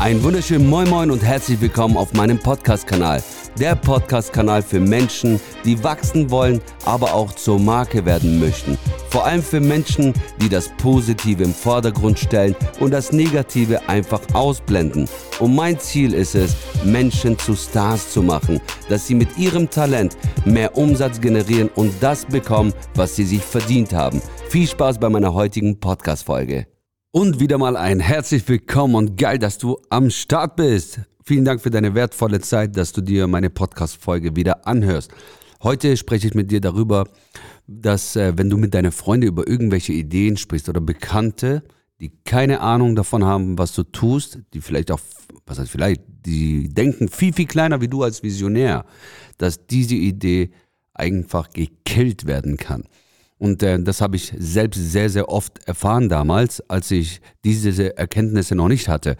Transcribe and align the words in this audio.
Ein 0.00 0.22
wunderschönen 0.22 0.70
Moin 0.70 0.88
Moin 0.88 1.10
und 1.10 1.24
herzlich 1.24 1.60
willkommen 1.60 1.96
auf 1.96 2.12
meinem 2.12 2.38
Podcast-Kanal. 2.38 3.20
Der 3.58 3.74
Podcast-Kanal 3.74 4.62
für 4.62 4.78
Menschen, 4.78 5.40
die 5.64 5.82
wachsen 5.82 6.30
wollen, 6.30 6.60
aber 6.84 7.14
auch 7.14 7.32
zur 7.32 7.58
Marke 7.58 8.04
werden 8.04 8.38
möchten. 8.38 8.78
Vor 9.10 9.26
allem 9.26 9.42
für 9.42 9.58
Menschen, 9.58 10.14
die 10.40 10.48
das 10.48 10.70
Positive 10.76 11.42
im 11.42 11.52
Vordergrund 11.52 12.16
stellen 12.16 12.54
und 12.78 12.92
das 12.92 13.10
Negative 13.10 13.88
einfach 13.88 14.20
ausblenden. 14.34 15.08
Und 15.40 15.56
mein 15.56 15.80
Ziel 15.80 16.14
ist 16.14 16.36
es, 16.36 16.54
Menschen 16.84 17.36
zu 17.36 17.56
Stars 17.56 18.12
zu 18.12 18.22
machen, 18.22 18.60
dass 18.88 19.08
sie 19.08 19.16
mit 19.16 19.36
ihrem 19.36 19.68
Talent 19.68 20.16
mehr 20.44 20.76
Umsatz 20.76 21.20
generieren 21.20 21.70
und 21.74 21.92
das 22.00 22.24
bekommen, 22.24 22.72
was 22.94 23.16
sie 23.16 23.24
sich 23.24 23.42
verdient 23.42 23.92
haben. 23.92 24.22
Viel 24.48 24.68
Spaß 24.68 25.00
bei 25.00 25.08
meiner 25.08 25.34
heutigen 25.34 25.80
Podcast-Folge. 25.80 26.68
Und 27.10 27.40
wieder 27.40 27.56
mal 27.56 27.78
ein 27.78 28.00
herzlich 28.00 28.46
willkommen 28.50 28.94
und 28.94 29.16
geil, 29.16 29.38
dass 29.38 29.56
du 29.56 29.80
am 29.88 30.10
Start 30.10 30.56
bist. 30.56 31.00
Vielen 31.24 31.46
Dank 31.46 31.62
für 31.62 31.70
deine 31.70 31.94
wertvolle 31.94 32.38
Zeit, 32.40 32.76
dass 32.76 32.92
du 32.92 33.00
dir 33.00 33.26
meine 33.26 33.48
Podcast-Folge 33.48 34.36
wieder 34.36 34.66
anhörst. 34.66 35.10
Heute 35.62 35.96
spreche 35.96 36.26
ich 36.26 36.34
mit 36.34 36.50
dir 36.50 36.60
darüber, 36.60 37.04
dass 37.66 38.14
äh, 38.14 38.36
wenn 38.36 38.50
du 38.50 38.58
mit 38.58 38.74
deinen 38.74 38.92
Freunden 38.92 39.26
über 39.26 39.48
irgendwelche 39.48 39.94
Ideen 39.94 40.36
sprichst 40.36 40.68
oder 40.68 40.82
Bekannte, 40.82 41.62
die 41.98 42.12
keine 42.26 42.60
Ahnung 42.60 42.94
davon 42.94 43.24
haben, 43.24 43.56
was 43.56 43.72
du 43.72 43.84
tust, 43.84 44.40
die 44.52 44.60
vielleicht 44.60 44.90
auch, 44.90 45.00
was 45.46 45.58
heißt 45.58 45.70
vielleicht, 45.70 46.02
die 46.26 46.68
denken 46.68 47.08
viel, 47.08 47.32
viel 47.32 47.46
kleiner 47.46 47.80
wie 47.80 47.88
du 47.88 48.02
als 48.02 48.22
Visionär, 48.22 48.84
dass 49.38 49.66
diese 49.66 49.94
Idee 49.94 50.50
einfach 50.92 51.48
gekillt 51.54 52.26
werden 52.26 52.58
kann. 52.58 52.84
Und 53.38 53.62
äh, 53.62 53.80
das 53.80 54.00
habe 54.00 54.16
ich 54.16 54.32
selbst 54.36 54.78
sehr, 54.78 55.10
sehr 55.10 55.28
oft 55.28 55.66
erfahren 55.66 56.08
damals, 56.08 56.60
als 56.68 56.90
ich 56.90 57.20
diese 57.44 57.96
Erkenntnisse 57.96 58.54
noch 58.54 58.68
nicht 58.68 58.88
hatte. 58.88 59.16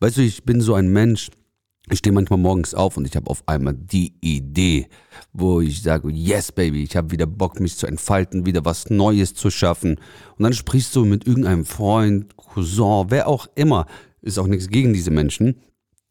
Weißt 0.00 0.18
du, 0.18 0.22
ich 0.22 0.44
bin 0.44 0.60
so 0.60 0.74
ein 0.74 0.88
Mensch, 0.88 1.30
ich 1.90 1.98
stehe 1.98 2.12
manchmal 2.12 2.38
morgens 2.38 2.74
auf 2.74 2.96
und 2.96 3.06
ich 3.06 3.16
habe 3.16 3.28
auf 3.28 3.42
einmal 3.46 3.74
die 3.74 4.14
Idee, 4.20 4.88
wo 5.32 5.60
ich 5.60 5.82
sage, 5.82 6.10
yes, 6.10 6.52
baby, 6.52 6.82
ich 6.82 6.96
habe 6.96 7.10
wieder 7.10 7.26
Bock, 7.26 7.60
mich 7.60 7.76
zu 7.76 7.86
entfalten, 7.86 8.46
wieder 8.46 8.64
was 8.64 8.88
Neues 8.90 9.34
zu 9.34 9.50
schaffen. 9.50 9.96
Und 10.36 10.42
dann 10.44 10.52
sprichst 10.52 10.94
du 10.94 11.04
mit 11.04 11.26
irgendeinem 11.26 11.64
Freund, 11.64 12.36
Cousin, 12.36 13.06
wer 13.08 13.26
auch 13.26 13.48
immer, 13.54 13.86
ist 14.20 14.38
auch 14.38 14.46
nichts 14.46 14.68
gegen 14.68 14.92
diese 14.92 15.10
Menschen. 15.10 15.60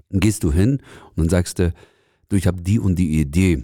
Dann 0.10 0.20
gehst 0.20 0.44
du 0.44 0.52
hin 0.52 0.82
und 1.16 1.18
dann 1.18 1.30
sagst 1.30 1.60
du, 1.60 1.74
du, 2.28 2.36
ich 2.36 2.48
habe 2.48 2.62
die 2.62 2.80
und 2.80 2.98
die 2.98 3.20
Idee. 3.20 3.64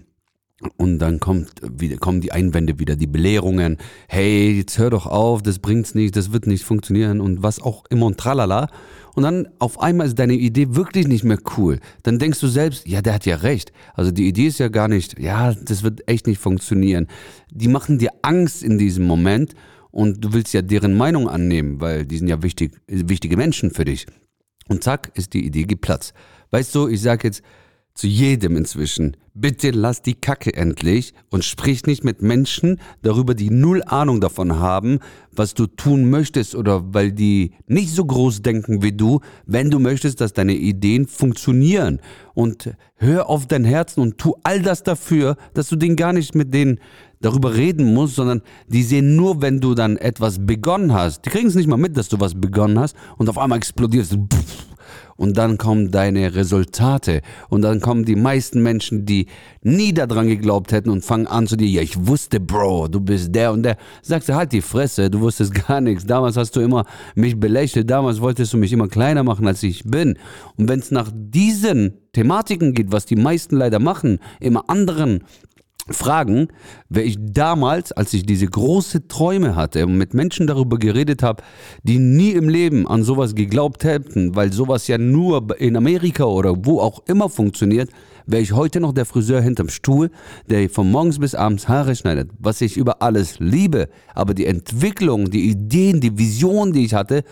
Und 0.77 0.97
dann 0.97 1.19
kommt 1.19 1.51
wieder, 1.61 1.97
kommen 1.97 2.19
die 2.19 2.31
Einwände 2.31 2.79
wieder, 2.79 2.95
die 2.95 3.05
Belehrungen. 3.05 3.77
Hey, 4.07 4.57
jetzt 4.57 4.79
hör 4.79 4.89
doch 4.89 5.05
auf, 5.05 5.43
das 5.43 5.59
bringt's 5.59 5.93
nicht, 5.93 6.15
das 6.15 6.33
wird 6.33 6.47
nicht 6.47 6.63
funktionieren 6.63 7.21
und 7.21 7.43
was 7.43 7.61
auch 7.61 7.85
immer 7.91 8.07
und 8.07 8.17
tralala. 8.17 8.67
Und 9.13 9.23
dann 9.23 9.47
auf 9.59 9.79
einmal 9.79 10.07
ist 10.07 10.17
deine 10.17 10.33
Idee 10.33 10.75
wirklich 10.75 11.07
nicht 11.07 11.23
mehr 11.23 11.37
cool. 11.57 11.79
Dann 12.01 12.17
denkst 12.17 12.39
du 12.39 12.47
selbst, 12.47 12.87
ja, 12.87 13.03
der 13.03 13.13
hat 13.13 13.27
ja 13.27 13.35
recht. 13.37 13.71
Also 13.93 14.09
die 14.09 14.27
Idee 14.27 14.47
ist 14.47 14.59
ja 14.59 14.69
gar 14.69 14.87
nicht, 14.87 15.19
ja, 15.19 15.53
das 15.53 15.83
wird 15.83 16.07
echt 16.09 16.25
nicht 16.25 16.41
funktionieren. 16.41 17.07
Die 17.51 17.67
machen 17.67 17.99
dir 17.99 18.09
Angst 18.23 18.63
in 18.63 18.79
diesem 18.79 19.05
Moment 19.05 19.53
und 19.91 20.23
du 20.23 20.33
willst 20.33 20.53
ja 20.53 20.63
deren 20.63 20.97
Meinung 20.97 21.29
annehmen, 21.29 21.81
weil 21.81 22.05
die 22.05 22.17
sind 22.17 22.27
ja 22.27 22.41
wichtig, 22.41 22.79
wichtige 22.87 23.37
Menschen 23.37 23.71
für 23.71 23.85
dich. 23.85 24.07
Und 24.67 24.83
zack, 24.83 25.11
ist 25.13 25.33
die 25.33 25.45
Idee 25.45 25.63
geplatzt. 25.63 26.13
Weißt 26.49 26.73
du, 26.73 26.87
ich 26.87 27.01
sag 27.01 27.23
jetzt, 27.23 27.41
zu 27.97 28.07
jedem 28.07 28.55
inzwischen. 28.55 29.17
Bitte 29.33 29.71
lass 29.71 30.01
die 30.01 30.15
Kacke 30.15 30.53
endlich 30.55 31.13
und 31.29 31.43
sprich 31.43 31.85
nicht 31.85 32.03
mit 32.03 32.21
Menschen 32.21 32.79
darüber, 33.01 33.35
die 33.35 33.49
null 33.49 33.83
Ahnung 33.85 34.21
davon 34.21 34.59
haben, 34.59 34.99
was 35.31 35.53
du 35.53 35.67
tun 35.67 36.09
möchtest 36.09 36.55
oder 36.55 36.93
weil 36.93 37.11
die 37.11 37.51
nicht 37.67 37.89
so 37.89 38.05
groß 38.05 38.41
denken 38.41 38.81
wie 38.81 38.93
du, 38.93 39.19
wenn 39.45 39.69
du 39.69 39.79
möchtest, 39.79 40.21
dass 40.21 40.33
deine 40.33 40.53
Ideen 40.53 41.07
funktionieren. 41.07 41.99
Und 42.33 42.73
hör 42.95 43.29
auf 43.29 43.47
dein 43.47 43.63
Herzen 43.63 44.01
und 44.01 44.17
tu 44.17 44.35
all 44.43 44.61
das 44.61 44.83
dafür, 44.83 45.35
dass 45.53 45.69
du 45.69 45.75
den 45.75 45.95
gar 45.95 46.13
nicht 46.13 46.35
mit 46.35 46.53
denen 46.53 46.79
darüber 47.19 47.55
reden 47.55 47.93
musst, 47.93 48.15
sondern 48.15 48.41
die 48.67 48.83
sehen 48.83 49.15
nur, 49.15 49.41
wenn 49.41 49.59
du 49.59 49.73
dann 49.73 49.97
etwas 49.97 50.45
begonnen 50.45 50.93
hast. 50.93 51.25
Die 51.25 51.29
kriegen 51.29 51.47
es 51.47 51.55
nicht 51.55 51.67
mal 51.67 51.77
mit, 51.77 51.97
dass 51.97 52.09
du 52.09 52.19
was 52.19 52.39
begonnen 52.39 52.79
hast 52.79 52.95
und 53.17 53.29
auf 53.29 53.37
einmal 53.37 53.57
explodierst. 53.57 54.13
Pff, 54.13 54.76
und 55.17 55.37
dann 55.37 55.57
kommen 55.57 55.91
deine 55.91 56.35
Resultate 56.35 57.21
und 57.49 57.63
dann 57.63 57.81
kommen 57.81 58.05
die 58.05 58.15
meisten 58.15 58.61
Menschen, 58.63 59.05
die 59.05 59.27
nie 59.61 59.93
daran 59.93 60.27
geglaubt 60.27 60.71
hätten 60.71 60.89
und 60.89 61.03
fangen 61.03 61.27
an 61.27 61.47
zu 61.47 61.57
dir, 61.57 61.67
ja, 61.67 61.81
ich 61.81 62.07
wusste, 62.07 62.39
Bro, 62.39 62.87
du 62.87 63.01
bist 63.01 63.35
der 63.35 63.51
und 63.51 63.63
der. 63.63 63.77
Sagst 64.01 64.29
du, 64.29 64.35
halt 64.35 64.53
die 64.53 64.61
Fresse, 64.61 65.09
du 65.09 65.19
wusstest 65.19 65.53
gar 65.67 65.81
nichts. 65.81 66.05
Damals 66.05 66.37
hast 66.37 66.55
du 66.55 66.61
immer 66.61 66.85
mich 67.15 67.39
belächelt, 67.39 67.89
damals 67.89 68.21
wolltest 68.21 68.53
du 68.53 68.57
mich 68.57 68.71
immer 68.71 68.87
kleiner 68.87 69.23
machen, 69.23 69.47
als 69.47 69.63
ich 69.63 69.83
bin. 69.83 70.17
Und 70.55 70.69
wenn 70.69 70.79
es 70.79 70.91
nach 70.91 71.11
diesen 71.13 71.93
Thematiken 72.13 72.73
geht, 72.73 72.91
was 72.91 73.05
die 73.05 73.15
meisten 73.15 73.57
leider 73.57 73.79
machen, 73.79 74.19
immer 74.39 74.69
anderen 74.69 75.23
fragen, 75.89 76.47
wer 76.89 77.05
ich 77.05 77.17
damals, 77.19 77.91
als 77.91 78.13
ich 78.13 78.25
diese 78.25 78.47
große 78.47 79.07
Träume 79.07 79.55
hatte 79.55 79.85
und 79.85 79.97
mit 79.97 80.13
Menschen 80.13 80.47
darüber 80.47 80.77
geredet 80.77 81.23
habe, 81.23 81.43
die 81.83 81.99
nie 81.99 82.31
im 82.31 82.49
Leben 82.49 82.87
an 82.87 83.03
sowas 83.03 83.35
geglaubt 83.35 83.83
hätten, 83.83 84.35
weil 84.35 84.53
sowas 84.53 84.87
ja 84.87 84.97
nur 84.97 85.59
in 85.59 85.75
Amerika 85.75 86.25
oder 86.25 86.65
wo 86.65 86.79
auch 86.79 87.03
immer 87.07 87.29
funktioniert, 87.29 87.89
wäre 88.25 88.41
ich 88.41 88.51
heute 88.51 88.79
noch 88.79 88.93
der 88.93 89.05
Friseur 89.05 89.41
hinterm 89.41 89.69
Stuhl, 89.69 90.11
der 90.49 90.69
von 90.69 90.91
morgens 90.91 91.19
bis 91.19 91.33
abends 91.33 91.67
Haare 91.67 91.95
schneidet, 91.95 92.29
was 92.39 92.61
ich 92.61 92.77
über 92.77 93.01
alles 93.01 93.39
liebe. 93.39 93.89
Aber 94.13 94.33
die 94.33 94.45
Entwicklung, 94.45 95.31
die 95.31 95.49
Ideen, 95.49 96.01
die 96.01 96.17
Vision, 96.17 96.73
die 96.73 96.85
ich 96.85 96.93
hatte, 96.93 97.23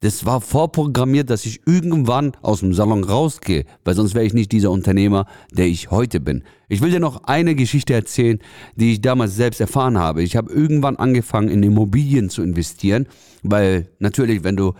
das 0.00 0.26
war 0.26 0.40
vorprogrammiert, 0.40 1.30
dass 1.30 1.46
ich 1.46 1.60
irgendwann 1.66 2.32
aus 2.42 2.60
dem 2.60 2.74
Salon 2.74 3.04
rausgehe, 3.04 3.64
weil 3.84 3.94
sonst 3.94 4.14
wäre 4.14 4.24
ich 4.24 4.34
nicht 4.34 4.52
dieser 4.52 4.70
Unternehmer, 4.70 5.26
der 5.52 5.66
ich 5.66 5.90
heute 5.90 6.20
bin. 6.20 6.44
Ich 6.68 6.80
will 6.80 6.90
dir 6.90 7.00
noch 7.00 7.24
eine 7.24 7.54
Geschichte 7.54 7.94
erzählen, 7.94 8.38
die 8.74 8.92
ich 8.92 9.00
damals 9.00 9.36
selbst 9.36 9.60
erfahren 9.60 9.98
habe. 9.98 10.22
Ich 10.22 10.36
habe 10.36 10.52
irgendwann 10.52 10.96
angefangen, 10.96 11.48
in 11.48 11.62
Immobilien 11.62 12.28
zu 12.28 12.42
investieren, 12.42 13.06
weil 13.42 13.88
natürlich, 13.98 14.44
wenn 14.44 14.56
du 14.56 14.74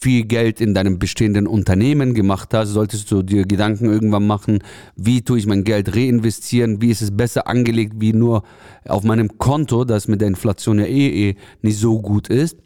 viel 0.00 0.26
Geld 0.26 0.60
in 0.60 0.74
deinem 0.74 1.00
bestehenden 1.00 1.48
Unternehmen 1.48 2.14
gemacht 2.14 2.54
hast, 2.54 2.68
solltest 2.68 3.10
du 3.10 3.22
dir 3.22 3.44
Gedanken 3.46 3.86
irgendwann 3.86 4.28
machen, 4.28 4.60
wie 4.94 5.22
tue 5.22 5.38
ich 5.38 5.46
mein 5.46 5.64
Geld 5.64 5.96
reinvestieren, 5.96 6.80
wie 6.80 6.90
ist 6.90 7.02
es 7.02 7.16
besser 7.16 7.48
angelegt, 7.48 7.94
wie 7.98 8.12
nur 8.12 8.44
auf 8.86 9.02
meinem 9.02 9.38
Konto, 9.38 9.84
das 9.84 10.06
mit 10.06 10.20
der 10.20 10.28
Inflation 10.28 10.78
ja 10.78 10.84
eh, 10.84 11.30
eh 11.30 11.36
nicht 11.62 11.78
so 11.78 12.00
gut 12.00 12.28
ist 12.28 12.56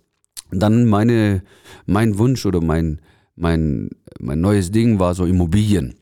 dann 0.53 0.87
meine, 0.87 1.43
mein 1.87 2.19
Wunsch 2.19 2.47
oder 2.47 2.61
mein, 2.61 3.01
mein, 3.35 3.91
mein 4.21 4.41
neues 4.41 4.71
Ding 4.71 4.99
war 4.99 5.15
so 5.15 5.25
Immobilien. 5.25 5.95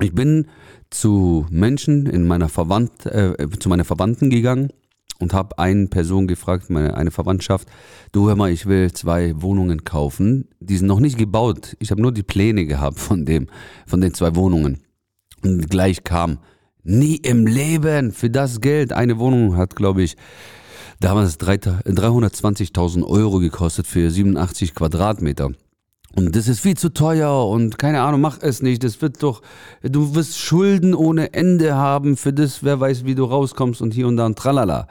Ich 0.00 0.14
bin 0.14 0.46
zu 0.90 1.46
Menschen 1.50 2.06
in 2.06 2.26
meiner 2.26 2.48
Verwandt, 2.48 3.06
äh, 3.06 3.34
zu 3.58 3.68
meiner 3.68 3.84
Verwandten 3.84 4.30
gegangen 4.30 4.70
und 5.18 5.34
habe 5.34 5.58
eine 5.58 5.88
Person 5.88 6.28
gefragt, 6.28 6.70
meine 6.70 6.94
eine 6.94 7.10
Verwandtschaft, 7.10 7.68
du 8.12 8.28
hör 8.28 8.36
mal, 8.36 8.50
ich 8.50 8.66
will 8.66 8.92
zwei 8.92 9.34
Wohnungen 9.42 9.84
kaufen, 9.84 10.48
die 10.60 10.76
sind 10.76 10.86
noch 10.86 11.00
nicht 11.00 11.18
gebaut. 11.18 11.76
Ich 11.80 11.90
habe 11.90 12.00
nur 12.00 12.12
die 12.12 12.22
Pläne 12.22 12.66
gehabt 12.66 13.00
von 13.00 13.26
dem, 13.26 13.48
von 13.86 14.00
den 14.00 14.14
zwei 14.14 14.36
Wohnungen. 14.36 14.78
Und 15.42 15.68
gleich 15.68 16.04
kam, 16.04 16.38
nie 16.84 17.16
im 17.16 17.46
Leben 17.46 18.12
für 18.12 18.30
das 18.30 18.60
Geld. 18.60 18.92
Eine 18.92 19.18
Wohnung 19.18 19.56
hat, 19.56 19.76
glaube 19.76 20.02
ich, 20.02 20.16
damals 21.00 21.38
320.000 21.38 23.04
Euro 23.04 23.38
gekostet 23.38 23.86
für 23.86 24.10
87 24.10 24.74
Quadratmeter. 24.74 25.50
Und 26.16 26.34
das 26.34 26.48
ist 26.48 26.60
viel 26.60 26.76
zu 26.76 26.92
teuer 26.92 27.46
und 27.46 27.78
keine 27.78 28.00
Ahnung, 28.00 28.20
mach 28.20 28.38
es 28.40 28.62
nicht. 28.62 28.82
Das 28.82 29.00
wird 29.02 29.22
doch, 29.22 29.42
du 29.82 30.14
wirst 30.14 30.38
Schulden 30.38 30.94
ohne 30.94 31.34
Ende 31.34 31.76
haben 31.76 32.16
für 32.16 32.32
das, 32.32 32.64
wer 32.64 32.80
weiß, 32.80 33.04
wie 33.04 33.14
du 33.14 33.24
rauskommst 33.24 33.82
und 33.82 33.92
hier 33.92 34.08
und 34.08 34.16
da 34.16 34.26
und 34.26 34.38
tralala. 34.38 34.88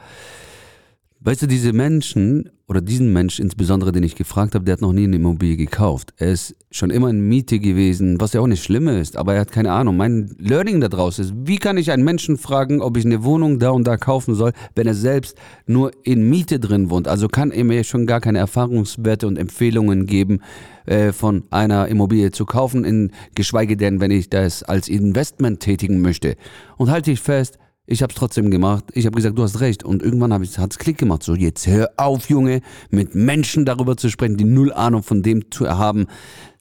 Weißt 1.20 1.42
du, 1.42 1.46
diese 1.46 1.72
Menschen 1.72 2.50
oder 2.68 2.82
diesen 2.82 3.14
Mensch 3.14 3.40
insbesondere, 3.40 3.92
den 3.92 4.02
ich 4.02 4.14
gefragt 4.14 4.54
habe, 4.54 4.66
der 4.66 4.74
hat 4.74 4.82
noch 4.82 4.92
nie 4.92 5.04
eine 5.04 5.16
Immobilie 5.16 5.56
gekauft. 5.56 6.12
Er 6.18 6.32
ist 6.32 6.54
schon 6.70 6.90
immer 6.90 7.08
in 7.08 7.26
Miete 7.26 7.58
gewesen, 7.58 8.20
was 8.20 8.34
ja 8.34 8.42
auch 8.42 8.46
nicht 8.46 8.62
schlimm 8.62 8.88
ist, 8.88 9.16
aber 9.16 9.34
er 9.34 9.40
hat 9.40 9.52
keine 9.52 9.72
Ahnung. 9.72 9.96
Mein 9.96 10.36
Learning 10.38 10.80
da 10.80 10.88
draus 10.88 11.18
ist, 11.18 11.32
wie 11.34 11.56
kann 11.56 11.78
ich 11.78 11.90
einen 11.90 12.04
Menschen 12.04 12.36
fragen, 12.36 12.82
ob 12.82 12.98
ich 12.98 13.06
eine 13.06 13.24
Wohnung 13.24 13.58
da 13.58 13.70
und 13.70 13.86
da 13.86 13.96
kaufen 13.96 14.34
soll, 14.34 14.52
wenn 14.74 14.86
er 14.86 14.94
selbst 14.94 15.38
nur 15.66 15.92
in 16.04 16.28
Miete 16.28 16.60
drin 16.60 16.90
wohnt? 16.90 17.08
Also 17.08 17.28
kann 17.28 17.52
er 17.52 17.64
mir 17.64 17.84
schon 17.84 18.06
gar 18.06 18.20
keine 18.20 18.38
Erfahrungswerte 18.38 19.26
und 19.26 19.38
Empfehlungen 19.38 20.04
geben, 20.04 20.40
äh, 20.84 21.12
von 21.12 21.44
einer 21.50 21.88
Immobilie 21.88 22.32
zu 22.32 22.44
kaufen, 22.44 22.84
in, 22.84 23.12
geschweige 23.34 23.78
denn, 23.78 24.00
wenn 24.02 24.10
ich 24.10 24.28
das 24.28 24.62
als 24.62 24.88
Investment 24.88 25.60
tätigen 25.60 26.02
möchte. 26.02 26.36
Und 26.76 26.90
halte 26.90 27.12
ich 27.12 27.20
fest, 27.20 27.58
ich 27.90 28.02
habe 28.02 28.12
es 28.12 28.18
trotzdem 28.18 28.50
gemacht. 28.50 28.84
Ich 28.92 29.06
habe 29.06 29.16
gesagt, 29.16 29.38
du 29.38 29.42
hast 29.42 29.60
recht. 29.60 29.82
Und 29.82 30.02
irgendwann 30.02 30.30
hat 30.34 30.42
es 30.42 30.78
Klick 30.78 30.98
gemacht. 30.98 31.22
So, 31.22 31.34
jetzt 31.34 31.66
hör 31.66 31.90
auf, 31.96 32.28
Junge, 32.28 32.60
mit 32.90 33.14
Menschen 33.14 33.64
darüber 33.64 33.96
zu 33.96 34.10
sprechen, 34.10 34.36
die 34.36 34.44
null 34.44 34.74
Ahnung 34.74 35.02
von 35.02 35.22
dem 35.22 35.50
zu 35.50 35.66
haben, 35.66 36.06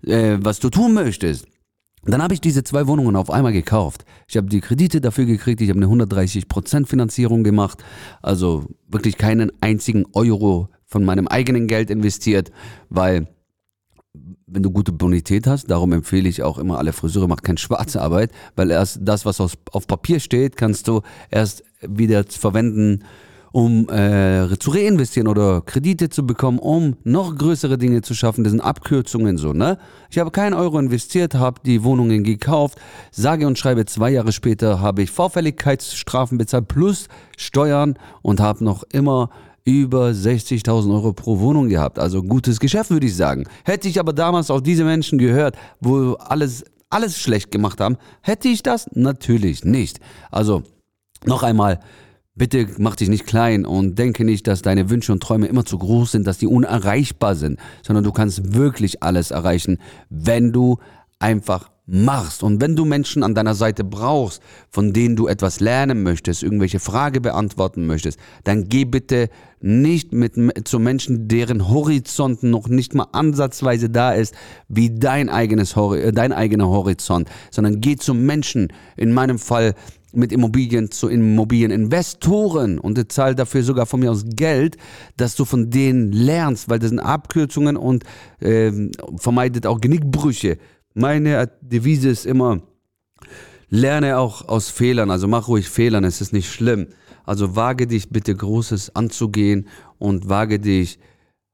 äh, 0.05 0.37
was 0.39 0.59
du 0.59 0.69
tun 0.69 0.93
möchtest. 0.93 1.45
Dann 2.05 2.23
habe 2.23 2.33
ich 2.33 2.39
diese 2.39 2.63
zwei 2.63 2.87
Wohnungen 2.87 3.17
auf 3.17 3.29
einmal 3.29 3.51
gekauft. 3.51 4.05
Ich 4.29 4.37
habe 4.37 4.47
die 4.47 4.61
Kredite 4.61 5.01
dafür 5.01 5.25
gekriegt. 5.25 5.59
Ich 5.59 5.69
habe 5.69 5.79
eine 5.79 5.87
130% 5.87 6.85
Finanzierung 6.85 7.43
gemacht. 7.43 7.83
Also 8.21 8.65
wirklich 8.87 9.17
keinen 9.17 9.51
einzigen 9.59 10.05
Euro 10.13 10.69
von 10.85 11.03
meinem 11.03 11.27
eigenen 11.27 11.67
Geld 11.67 11.89
investiert, 11.89 12.53
weil 12.87 13.27
wenn 14.45 14.63
du 14.63 14.71
gute 14.71 14.91
Bonität 14.91 15.47
hast, 15.47 15.69
darum 15.69 15.91
empfehle 15.93 16.29
ich 16.29 16.43
auch 16.43 16.57
immer 16.57 16.77
alle 16.77 16.93
Friseure, 16.93 17.27
macht 17.27 17.43
keine 17.43 17.57
schwarze 17.57 18.01
Arbeit, 18.01 18.31
weil 18.55 18.71
erst 18.71 18.99
das, 19.01 19.25
was 19.25 19.39
auf 19.39 19.87
Papier 19.87 20.19
steht, 20.19 20.57
kannst 20.57 20.87
du 20.87 21.01
erst 21.29 21.63
wieder 21.81 22.23
verwenden, 22.23 23.03
um 23.51 23.89
äh, 23.89 24.47
zu 24.59 24.71
reinvestieren 24.71 25.27
oder 25.27 25.61
Kredite 25.61 26.09
zu 26.09 26.25
bekommen, 26.25 26.59
um 26.59 26.95
noch 27.03 27.35
größere 27.35 27.77
Dinge 27.77 28.01
zu 28.01 28.13
schaffen. 28.13 28.43
Das 28.43 28.51
sind 28.51 28.61
Abkürzungen 28.61 29.37
so, 29.37 29.53
ne? 29.53 29.77
Ich 30.09 30.19
habe 30.19 30.31
keinen 30.31 30.53
Euro 30.53 30.77
investiert, 30.79 31.35
habe 31.35 31.61
die 31.65 31.83
Wohnungen 31.83 32.23
gekauft, 32.23 32.77
sage 33.11 33.47
und 33.47 33.57
schreibe 33.57 33.85
zwei 33.85 34.11
Jahre 34.11 34.31
später 34.31 34.79
habe 34.81 35.01
ich 35.01 35.11
Vorfälligkeitsstrafen 35.11 36.37
bezahlt 36.37 36.67
plus 36.67 37.07
Steuern 37.37 37.97
und 38.21 38.39
habe 38.39 38.63
noch 38.63 38.83
immer 38.91 39.29
über 39.67 40.11
60.000 40.11 40.93
Euro 40.93 41.11
pro 41.11 41.39
Wohnung 41.39 41.67
gehabt. 41.67 41.99
Also 41.99 42.23
gutes 42.23 42.61
Geschäft, 42.61 42.89
würde 42.89 43.05
ich 43.05 43.15
sagen. 43.17 43.43
Hätte 43.65 43.89
ich 43.89 43.99
aber 43.99 44.13
damals 44.13 44.49
auf 44.49 44.63
diese 44.63 44.85
Menschen 44.85 45.17
gehört, 45.17 45.57
wo 45.81 46.13
alles, 46.13 46.63
alles 46.89 47.19
schlecht 47.19 47.51
gemacht 47.51 47.81
haben, 47.81 47.97
hätte 48.21 48.47
ich 48.47 48.63
das 48.63 48.89
natürlich 48.93 49.65
nicht. 49.65 49.99
Also 50.31 50.63
noch 51.25 51.43
einmal, 51.43 51.79
Bitte 52.37 52.67
mach 52.77 52.95
dich 52.95 53.09
nicht 53.09 53.25
klein 53.25 53.65
und 53.65 53.97
denke 53.97 54.23
nicht, 54.23 54.45
dass 54.45 54.61
deine 54.61 54.91
Wünsche 54.91 55.11
und 55.11 55.23
Träume 55.23 55.47
immer 55.47 55.65
zu 55.65 55.79
groß 55.79 56.11
sind, 56.11 56.27
dass 56.27 56.37
die 56.37 56.45
unerreichbar 56.45 57.33
sind, 57.33 57.59
sondern 57.81 58.03
du 58.03 58.11
kannst 58.11 58.53
wirklich 58.53 59.01
alles 59.01 59.31
erreichen, 59.31 59.79
wenn 60.11 60.51
du 60.51 60.77
einfach 61.17 61.71
machst. 61.87 62.43
Und 62.43 62.61
wenn 62.61 62.75
du 62.75 62.85
Menschen 62.85 63.23
an 63.23 63.33
deiner 63.33 63.55
Seite 63.55 63.83
brauchst, 63.83 64.41
von 64.69 64.91
denen 64.91 65.15
du 65.15 65.27
etwas 65.27 65.61
lernen 65.61 66.03
möchtest, 66.03 66.43
irgendwelche 66.43 66.79
Frage 66.79 67.21
beantworten 67.21 67.87
möchtest, 67.87 68.19
dann 68.43 68.67
geh 68.67 68.85
bitte 68.85 69.29
nicht 69.59 70.13
mit, 70.13 70.35
zu 70.67 70.79
Menschen, 70.79 71.27
deren 71.27 71.69
Horizont 71.69 72.43
noch 72.43 72.67
nicht 72.67 72.93
mal 72.93 73.07
ansatzweise 73.13 73.89
da 73.89 74.11
ist, 74.11 74.35
wie 74.67 74.99
dein 74.99 75.29
eigenes, 75.29 75.75
äh, 75.75 76.11
dein 76.11 76.33
eigener 76.33 76.67
Horizont, 76.67 77.29
sondern 77.49 77.81
geh 77.81 77.95
zu 77.95 78.13
Menschen, 78.13 78.67
in 78.97 79.13
meinem 79.13 79.39
Fall 79.39 79.73
mit 80.13 80.31
Immobilien 80.31 80.91
zu 80.91 81.09
Immobilieninvestoren 81.09 82.79
und 82.79 82.97
du 82.97 83.07
zahlst 83.07 83.39
dafür 83.39 83.63
sogar 83.63 83.85
von 83.85 83.99
mir 83.99 84.11
aus 84.11 84.25
Geld, 84.25 84.77
dass 85.15 85.35
du 85.35 85.45
von 85.45 85.69
denen 85.69 86.11
lernst, 86.11 86.69
weil 86.69 86.79
das 86.79 86.89
sind 86.89 86.99
Abkürzungen 86.99 87.77
und 87.77 88.03
äh, 88.39 88.71
vermeidet 89.17 89.65
auch 89.65 89.79
Genickbrüche. 89.79 90.57
Meine 90.97 91.51
Devise 91.61 92.09
ist 92.09 92.25
immer, 92.25 92.59
lerne 93.69 94.17
auch 94.17 94.47
aus 94.47 94.71
Fehlern, 94.71 95.11
also 95.11 95.27
mach 95.27 95.47
ruhig 95.47 95.69
Fehlern, 95.69 96.03
es 96.03 96.21
ist 96.21 96.33
nicht 96.33 96.51
schlimm. 96.51 96.87
Also 97.23 97.55
wage 97.55 97.85
dich 97.85 98.09
bitte 98.09 98.33
Großes 98.33 98.95
anzugehen 98.95 99.67
und 99.99 100.27
wage 100.27 100.59
dich 100.59 100.97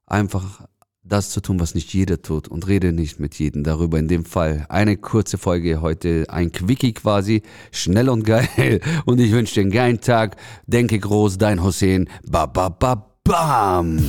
einfach 0.06 0.62
das 1.04 1.32
zu 1.32 1.42
tun, 1.42 1.60
was 1.60 1.76
nicht 1.76 1.94
jeder 1.94 2.22
tut 2.22 2.48
und 2.48 2.70
rede 2.70 2.94
nicht 2.94 3.20
mit 3.20 3.36
jedem 3.36 3.66
darüber. 3.66 4.00
In 4.00 4.08
dem 4.08 4.24
Fall 4.24 4.66
eine 4.70 4.96
kurze 4.96 5.38
Folge 5.38 5.82
heute, 5.82 6.24
ein 6.30 6.54
Quickie 6.54 6.94
quasi, 6.94 7.42
schnell 7.74 8.08
und 8.08 8.24
geil. 8.24 8.48
Und 9.06 9.20
ich 9.20 9.34
wünsche 9.34 9.56
dir 9.56 9.62
einen 9.62 9.72
geilen 9.72 10.00
Tag. 10.00 10.38
Denke 10.68 10.98
groß, 11.00 11.38
dein 11.38 11.62
Hussein. 11.62 12.08
Ba, 12.26 12.46
ba, 12.46 12.70
ba, 12.70 13.14
bam. 13.26 14.00